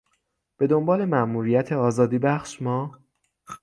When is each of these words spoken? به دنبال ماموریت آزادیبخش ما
به 0.57 0.67
دنبال 0.67 1.05
ماموریت 1.05 1.71
آزادیبخش 1.71 2.61
ما 2.61 2.99